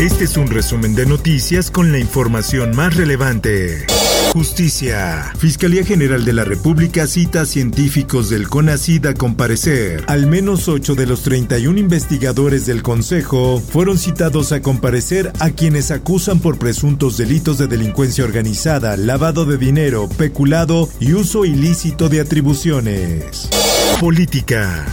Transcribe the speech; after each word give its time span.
Este 0.00 0.24
es 0.24 0.38
un 0.38 0.46
resumen 0.46 0.94
de 0.94 1.04
noticias 1.04 1.70
con 1.70 1.92
la 1.92 1.98
información 1.98 2.74
más 2.74 2.96
relevante. 2.96 3.86
Justicia. 4.32 5.30
Fiscalía 5.36 5.84
General 5.84 6.24
de 6.24 6.32
la 6.32 6.42
República 6.44 7.06
cita 7.06 7.42
a 7.42 7.44
científicos 7.44 8.30
del 8.30 8.48
CONACID 8.48 9.04
a 9.04 9.14
comparecer. 9.14 10.02
Al 10.06 10.26
menos 10.26 10.68
8 10.68 10.94
de 10.94 11.04
los 11.04 11.20
31 11.20 11.78
investigadores 11.78 12.64
del 12.64 12.82
Consejo 12.82 13.60
fueron 13.60 13.98
citados 13.98 14.52
a 14.52 14.62
comparecer 14.62 15.32
a 15.38 15.50
quienes 15.50 15.90
acusan 15.90 16.40
por 16.40 16.58
presuntos 16.58 17.18
delitos 17.18 17.58
de 17.58 17.66
delincuencia 17.66 18.24
organizada, 18.24 18.96
lavado 18.96 19.44
de 19.44 19.58
dinero, 19.58 20.08
peculado 20.16 20.88
y 20.98 21.12
uso 21.12 21.44
ilícito 21.44 22.08
de 22.08 22.22
atribuciones. 22.22 23.50
Política. 24.00 24.86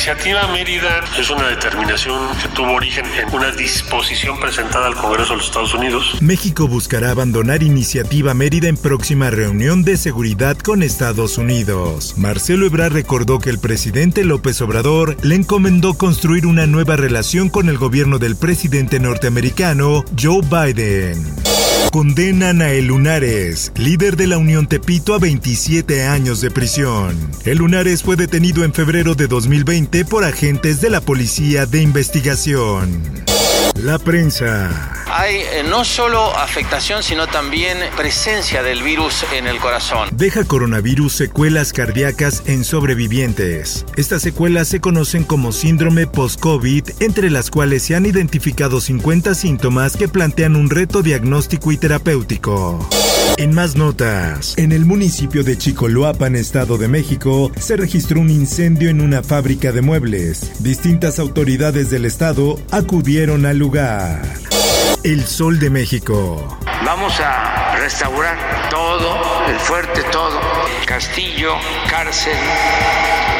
Iniciativa 0.00 0.46
Mérida 0.46 1.04
es 1.18 1.28
una 1.28 1.48
determinación 1.48 2.34
que 2.40 2.48
tuvo 2.48 2.72
origen 2.72 3.04
en 3.04 3.34
una 3.34 3.50
disposición 3.50 4.40
presentada 4.40 4.86
al 4.86 4.94
Congreso 4.94 5.32
de 5.32 5.36
los 5.36 5.46
Estados 5.48 5.74
Unidos. 5.74 6.16
México 6.22 6.66
buscará 6.66 7.10
abandonar 7.10 7.62
iniciativa 7.62 8.32
Mérida 8.32 8.68
en 8.68 8.78
próxima 8.78 9.28
reunión 9.28 9.82
de 9.84 9.98
seguridad 9.98 10.56
con 10.56 10.82
Estados 10.82 11.36
Unidos. 11.36 12.14
Marcelo 12.16 12.64
Ebrard 12.64 12.94
recordó 12.94 13.40
que 13.40 13.50
el 13.50 13.58
presidente 13.58 14.24
López 14.24 14.62
Obrador 14.62 15.18
le 15.22 15.34
encomendó 15.34 15.92
construir 15.92 16.46
una 16.46 16.66
nueva 16.66 16.96
relación 16.96 17.50
con 17.50 17.68
el 17.68 17.76
gobierno 17.76 18.18
del 18.18 18.36
presidente 18.36 19.00
norteamericano 19.00 20.06
Joe 20.18 20.40
Biden. 20.40 21.49
Condenan 21.90 22.62
a 22.62 22.70
El 22.70 22.86
Lunares, 22.86 23.72
líder 23.76 24.16
de 24.16 24.28
la 24.28 24.38
Unión 24.38 24.68
Tepito, 24.68 25.12
a 25.12 25.18
27 25.18 26.04
años 26.04 26.40
de 26.40 26.52
prisión. 26.52 27.16
El 27.44 27.58
Lunares 27.58 28.04
fue 28.04 28.14
detenido 28.14 28.62
en 28.62 28.72
febrero 28.72 29.16
de 29.16 29.26
2020 29.26 30.04
por 30.04 30.22
agentes 30.22 30.80
de 30.80 30.90
la 30.90 31.00
Policía 31.00 31.66
de 31.66 31.82
Investigación. 31.82 33.29
La 33.82 33.98
prensa. 33.98 34.92
Hay 35.10 35.36
eh, 35.36 35.64
no 35.68 35.84
solo 35.84 36.36
afectación, 36.36 37.02
sino 37.02 37.26
también 37.28 37.78
presencia 37.96 38.62
del 38.62 38.82
virus 38.82 39.24
en 39.34 39.46
el 39.46 39.58
corazón. 39.58 40.10
Deja 40.12 40.44
coronavirus 40.44 41.14
secuelas 41.14 41.72
cardíacas 41.72 42.42
en 42.46 42.64
sobrevivientes. 42.64 43.86
Estas 43.96 44.20
secuelas 44.20 44.68
se 44.68 44.80
conocen 44.80 45.24
como 45.24 45.52
síndrome 45.52 46.06
post-COVID, 46.06 46.90
entre 47.00 47.30
las 47.30 47.50
cuales 47.50 47.82
se 47.82 47.94
han 47.96 48.04
identificado 48.04 48.82
50 48.82 49.34
síntomas 49.34 49.96
que 49.96 50.08
plantean 50.08 50.56
un 50.56 50.68
reto 50.68 51.02
diagnóstico 51.02 51.72
y 51.72 51.78
terapéutico. 51.78 52.86
En 53.38 53.54
más 53.54 53.76
notas, 53.76 54.58
en 54.58 54.72
el 54.72 54.84
municipio 54.84 55.42
de 55.42 55.56
Chicoloapan, 55.56 56.36
Estado 56.36 56.76
de 56.76 56.88
México, 56.88 57.50
se 57.58 57.76
registró 57.76 58.20
un 58.20 58.28
incendio 58.28 58.90
en 58.90 59.00
una 59.00 59.22
fábrica 59.22 59.72
de 59.72 59.80
muebles. 59.80 60.52
Distintas 60.62 61.18
autoridades 61.18 61.88
del 61.88 62.04
estado 62.04 62.60
acudieron 62.70 63.46
al 63.46 63.56
lugar. 63.56 63.69
El 65.04 65.24
Sol 65.26 65.60
de 65.60 65.70
México. 65.70 66.58
Vamos 66.84 67.12
a 67.20 67.76
restaurar 67.76 68.68
todo, 68.68 69.16
el 69.48 69.56
fuerte 69.60 70.02
todo, 70.10 70.40
castillo, 70.86 71.52
cárcel, 71.88 72.34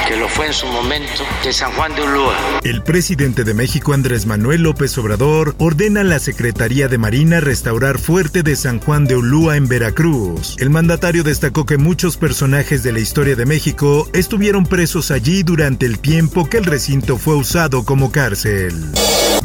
que 0.07 0.17
lo 0.17 0.29
fue 0.29 0.47
en 0.47 0.53
su 0.53 0.67
momento, 0.67 1.25
de 1.43 1.53
San 1.53 1.73
Juan 1.73 1.97
de 1.97 2.03
Ulúa. 2.03 2.37
El 2.63 2.85
presidente 2.85 3.43
de 3.43 3.55
México, 3.55 3.93
Andrés 3.93 4.27
Manuel 4.27 4.63
López 4.63 4.97
Obrador, 4.99 5.57
ordena 5.59 6.03
a 6.03 6.05
la 6.05 6.21
Secretaría 6.21 6.87
de 6.87 6.99
Marina 6.99 7.41
restaurar 7.41 7.99
fuerte 7.99 8.45
de 8.45 8.55
San 8.55 8.79
Juan 8.79 9.07
de 9.07 9.17
Ulúa 9.17 9.57
en 9.57 9.67
Veracruz. 9.67 10.55
El 10.61 10.71
mandatario 10.71 11.25
destacó 11.25 11.67
que 11.67 11.77
muchos 11.77 12.17
personajes 12.17 12.85
de 12.85 12.93
la 12.93 13.01
historia 13.01 13.35
de 13.35 13.47
México 13.47 14.09
estuvieron 14.13 14.65
presos 14.65 15.11
allí 15.11 15.43
durante 15.43 15.87
el 15.87 15.99
tiempo 15.99 16.49
que 16.49 16.59
el 16.59 16.67
recinto 16.67 17.19
fue 17.19 17.35
usado 17.35 17.85
como 17.85 18.13
cárcel. 18.13 18.93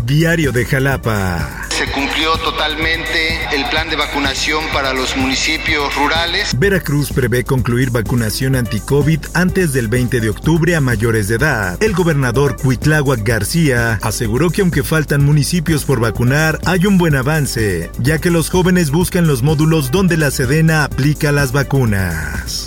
Diario 0.06 0.52
de 0.52 0.66
Jalapa. 0.66 1.66
Se 1.70 1.92
cumplió 1.92 2.38
totalmente 2.38 3.40
el 3.56 3.68
plan 3.70 3.90
de 3.90 3.96
vacunación 3.96 4.64
para 4.72 4.94
los 4.94 5.18
municipios 5.18 5.96
rurales. 5.96 6.58
Veracruz 6.60 7.12
prevé 7.12 7.44
concluir 7.44 7.90
vacunación 7.90 8.56
anti-COVID 8.56 9.20
antes 9.34 9.74
del 9.74 9.88
20 9.88 10.22
de 10.22 10.30
octubre 10.30 10.76
a 10.76 10.80
mayores 10.80 11.28
de 11.28 11.38
edad. 11.38 11.82
El 11.82 11.94
gobernador 11.94 12.56
Cuitláhuac 12.56 13.24
García 13.24 13.98
aseguró 14.04 14.52
que 14.52 14.62
aunque 14.62 14.84
faltan 14.84 15.26
municipios 15.26 15.86
por 15.86 16.00
vacunar, 16.00 16.60
hay 16.66 16.86
un 16.86 17.00
buen 17.00 17.16
avance, 17.16 17.90
ya 17.98 18.20
que 18.20 18.30
los 18.30 18.52
jóvenes 18.52 18.92
buscan 18.92 19.26
los 19.26 19.42
módulos 19.42 19.90
donde 19.90 20.18
la 20.18 20.30
Sedena 20.30 20.84
aplica 20.84 21.32
las 21.32 21.52
vacunas. 21.52 22.65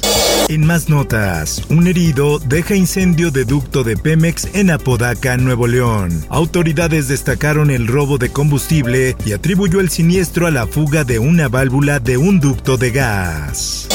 En 0.49 0.65
más 0.65 0.89
notas, 0.89 1.63
un 1.69 1.87
herido 1.87 2.39
deja 2.39 2.75
incendio 2.75 3.31
de 3.31 3.45
ducto 3.45 3.85
de 3.85 3.99
Pemex 3.99 4.49
en 4.55 4.71
Apodaca, 4.71 5.37
Nuevo 5.37 5.67
León. 5.67 6.25
Autoridades 6.31 7.07
destacaron 7.07 7.71
el 7.71 7.87
robo 7.87 8.17
de 8.17 8.31
combustible 8.31 9.15
y 9.27 9.33
atribuyó 9.33 9.81
el 9.81 9.91
siniestro 9.91 10.47
a 10.47 10.51
la 10.51 10.67
fuga 10.67 11.05
de 11.05 11.19
una 11.19 11.49
válvula 11.49 12.01
de 12.01 12.17
un 12.17 12.41
ducto 12.41 12.79
de 12.79 12.93
gas. 12.93 13.89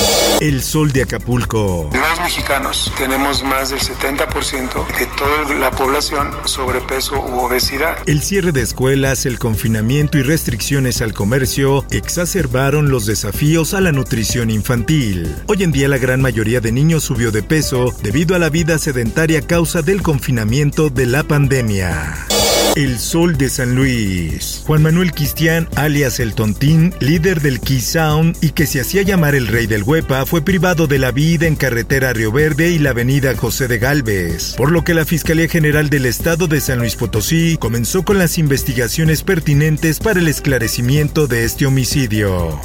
El 0.44 0.62
sol 0.62 0.92
de 0.92 1.04
Acapulco. 1.04 1.90
Los 1.94 2.20
mexicanos 2.20 2.92
tenemos 2.98 3.46
más 3.46 3.70
del 3.70 3.80
70% 3.80 4.88
de 5.00 5.06
toda 5.18 5.56
la 5.58 5.72
población 5.72 6.32
sobrepeso 6.44 7.16
u 7.16 7.46
obesidad. 7.46 7.98
El 8.08 8.22
cierre 8.22 8.52
de 8.52 8.62
escuelas, 8.62 9.26
el 9.26 9.40
confinamiento 9.40 10.18
y 10.18 10.22
restricciones 10.22 11.02
al 11.02 11.14
comercio 11.14 11.86
exacerbaron 11.92 12.92
los 12.92 13.06
desafíos 13.06 13.74
a 13.74 13.80
la 13.80 13.94
nutrición 13.94 14.50
infantil. 14.50 15.34
Hoy 15.48 15.64
en 15.64 15.72
día 15.72 15.88
la 15.88 15.98
gran 15.98 16.20
mayoría 16.20 16.60
de 16.60 16.74
niños 16.74 17.06
subió 17.06 17.32
de 17.32 17.42
peso 17.42 17.96
debido 18.04 18.36
a 18.36 18.40
la 18.40 18.50
vida 18.50 18.78
sedentaria 18.80 19.40
a 19.40 19.48
causa 19.48 19.82
del 19.82 20.02
confinamiento 20.02 20.90
de 20.90 21.06
la 21.06 21.24
pandemia. 21.24 22.28
El 22.76 22.98
Sol 22.98 23.38
de 23.38 23.50
San 23.50 23.76
Luis. 23.76 24.64
Juan 24.66 24.82
Manuel 24.82 25.12
Cristian, 25.12 25.70
alias 25.76 26.20
El 26.20 26.34
Tontín, 26.34 26.92
líder 27.00 27.40
del 27.42 27.60
Key 27.60 27.80
Sound 27.80 28.36
y 28.42 28.50
que 28.50 28.66
se 28.66 28.82
hacía 28.82 29.04
llamar 29.04 29.36
el 29.36 29.48
Rey 29.48 29.68
del 29.68 29.84
Huepa, 29.84 30.26
fue 30.26 30.42
privado 30.42 30.88
de 30.88 30.98
la 30.98 31.12
vida 31.12 31.46
en 31.46 31.56
carretera 31.56 32.14
Río 32.14 32.32
Verde 32.32 32.72
y 32.72 32.80
la 32.80 32.90
avenida 32.90 33.36
José 33.36 33.68
de 33.68 33.78
Galvez, 33.78 34.56
por 34.58 34.72
lo 34.72 34.84
que 34.84 34.96
la 34.96 35.06
Fiscalía 35.06 35.48
General 35.48 35.92
del 35.92 36.08
Estado 36.08 36.48
de 36.48 36.62
San 36.62 36.80
Luis 36.80 36.96
Potosí 36.96 37.58
comenzó 37.60 38.04
con 38.04 38.18
las 38.18 38.40
investigaciones 38.40 39.22
pertinentes 39.22 40.00
para 40.00 40.20
el 40.20 40.28
esclarecimiento 40.28 41.28
de 41.28 41.46
este 41.46 41.68
homicidio. 41.68 42.60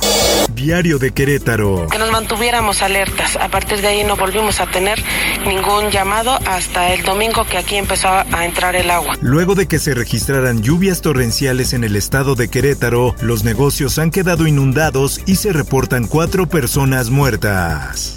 Diario 0.54 0.98
de 0.98 1.12
Querétaro. 1.12 1.86
Que 1.88 1.98
nos 1.98 2.10
mantuviéramos 2.10 2.82
alertas. 2.82 3.36
A 3.36 3.48
partir 3.48 3.80
de 3.80 3.88
ahí 3.88 4.02
no 4.02 4.16
volvimos 4.16 4.60
a 4.60 4.66
tener 4.66 4.98
ningún 5.46 5.90
llamado 5.90 6.36
hasta 6.46 6.92
el 6.94 7.02
domingo 7.04 7.44
que 7.44 7.58
aquí 7.58 7.76
empezó 7.76 8.08
a 8.08 8.44
entrar 8.44 8.74
el 8.74 8.90
agua. 8.90 9.16
Luego 9.20 9.54
de 9.54 9.68
que 9.68 9.78
se 9.78 9.94
registraran 9.98 10.62
lluvias 10.62 11.02
torrenciales 11.02 11.72
en 11.72 11.84
el 11.84 11.96
estado 11.96 12.34
de 12.34 12.48
Querétaro, 12.48 13.14
los 13.20 13.44
negocios 13.44 13.98
han 13.98 14.10
quedado 14.10 14.46
inundados 14.46 15.20
y 15.26 15.36
se 15.36 15.52
reportan 15.52 16.06
cuatro 16.06 16.46
personas 16.46 17.10
muertas. 17.10 18.14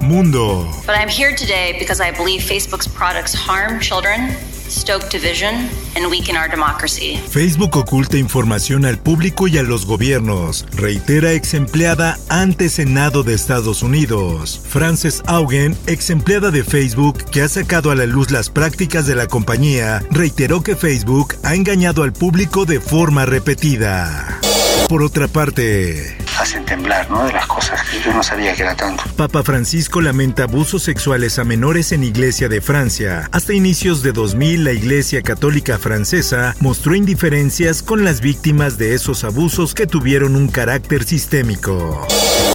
Mundo. 0.00 0.70
But 0.86 0.96
I'm 0.96 1.08
here 1.08 1.34
today 1.36 1.76
because 1.78 2.00
I 2.00 2.12
believe 2.16 2.42
Facebook's 2.42 2.88
products 2.88 3.34
harm 3.34 3.80
children 3.80 4.36
stoke 4.74 5.08
division, 5.10 5.70
and 5.96 6.10
weaken 6.10 6.36
our 6.36 6.48
democracy. 6.50 7.16
Facebook 7.28 7.76
oculta 7.76 8.18
información 8.18 8.84
al 8.84 8.98
público 8.98 9.46
y 9.48 9.58
a 9.58 9.62
los 9.62 9.86
gobiernos, 9.86 10.66
reitera 10.72 11.32
ex 11.32 11.54
empleada 11.54 12.18
ante 12.28 12.68
Senado 12.68 13.22
de 13.22 13.34
Estados 13.34 13.82
Unidos. 13.82 14.60
Frances 14.68 15.22
Augen, 15.26 15.76
ex 15.86 16.10
empleada 16.10 16.50
de 16.50 16.64
Facebook 16.64 17.24
que 17.30 17.42
ha 17.42 17.48
sacado 17.48 17.90
a 17.90 17.94
la 17.94 18.06
luz 18.06 18.30
las 18.30 18.50
prácticas 18.50 19.06
de 19.06 19.14
la 19.14 19.26
compañía, 19.26 20.02
reiteró 20.10 20.62
que 20.62 20.76
Facebook 20.76 21.36
ha 21.42 21.54
engañado 21.54 22.02
al 22.02 22.12
público 22.12 22.64
de 22.64 22.80
forma 22.80 23.26
repetida. 23.26 24.40
Por 24.88 25.02
otra 25.02 25.28
parte, 25.28 26.16
hacen 26.38 26.64
temblar, 26.64 27.10
¿no? 27.10 27.24
De 27.24 27.32
las 27.32 27.46
cosas 27.46 27.80
que 27.88 28.00
yo 28.00 28.12
no 28.12 28.22
sabía 28.22 28.54
que 28.54 28.62
era 28.62 28.74
tanto. 28.74 29.04
Papa 29.16 29.42
Francisco 29.42 30.00
lamenta 30.00 30.44
abusos 30.44 30.82
sexuales 30.82 31.38
a 31.38 31.44
menores 31.44 31.92
en 31.92 32.04
Iglesia 32.04 32.48
de 32.48 32.60
Francia. 32.60 33.28
Hasta 33.32 33.52
inicios 33.52 34.02
de 34.02 34.12
2000, 34.12 34.64
la 34.64 34.72
Iglesia 34.72 35.22
Católica 35.22 35.78
Francesa 35.78 36.54
mostró 36.60 36.94
indiferencias 36.94 37.82
con 37.82 38.04
las 38.04 38.20
víctimas 38.20 38.78
de 38.78 38.94
esos 38.94 39.24
abusos 39.24 39.74
que 39.74 39.86
tuvieron 39.86 40.36
un 40.36 40.48
carácter 40.48 41.04
sistémico. 41.04 42.06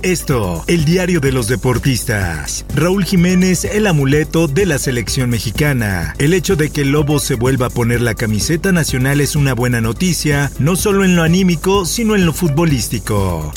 Esto, 0.01 0.63
el 0.67 0.85
diario 0.85 1.19
de 1.19 1.31
los 1.31 1.47
deportistas. 1.47 2.65
Raúl 2.73 3.03
Jiménez, 3.03 3.65
el 3.65 3.85
amuleto 3.85 4.47
de 4.47 4.65
la 4.65 4.79
selección 4.79 5.29
mexicana. 5.29 6.15
El 6.19 6.33
hecho 6.33 6.55
de 6.55 6.69
que 6.69 6.81
el 6.81 6.91
Lobo 6.91 7.19
se 7.19 7.35
vuelva 7.35 7.67
a 7.67 7.69
poner 7.69 8.01
la 8.01 8.15
camiseta 8.15 8.71
nacional 8.71 9.19
es 9.19 9.35
una 9.35 9.53
buena 9.53 9.81
noticia, 9.81 10.51
no 10.57 10.75
solo 10.75 11.03
en 11.03 11.15
lo 11.15 11.23
anímico, 11.23 11.85
sino 11.85 12.15
en 12.15 12.25
lo 12.25 12.33
futbolístico. 12.33 13.51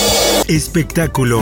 Espectáculo. 0.49 1.41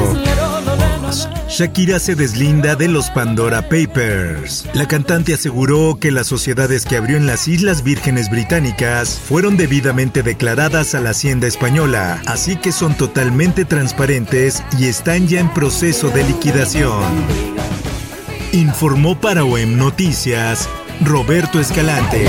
Shakira 1.49 1.99
se 1.99 2.15
deslinda 2.15 2.77
de 2.77 2.87
los 2.87 3.11
Pandora 3.11 3.63
Papers. 3.63 4.67
La 4.73 4.87
cantante 4.87 5.35
aseguró 5.35 5.99
que 6.01 6.13
las 6.13 6.29
sociedades 6.29 6.85
que 6.85 6.97
abrió 6.97 7.17
en 7.17 7.27
las 7.27 7.49
Islas 7.49 7.83
Vírgenes 7.83 8.31
Británicas 8.31 9.19
fueron 9.19 9.57
debidamente 9.57 10.23
declaradas 10.23 10.95
a 10.95 11.01
la 11.01 11.11
Hacienda 11.11 11.49
Española, 11.49 12.23
así 12.27 12.57
que 12.57 12.71
son 12.71 12.95
totalmente 12.95 13.65
transparentes 13.65 14.63
y 14.79 14.87
están 14.87 15.27
ya 15.27 15.41
en 15.41 15.53
proceso 15.53 16.11
de 16.11 16.25
liquidación. 16.25 17.03
Informó 18.53 19.21
para 19.21 19.45
OEM 19.45 19.77
Noticias 19.77 20.69
Roberto 21.05 21.59
Escalante. 21.59 22.29